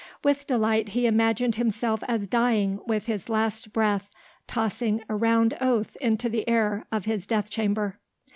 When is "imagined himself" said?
1.05-2.01